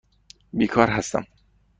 بیکار 0.53 0.89
هستم. 0.89 1.25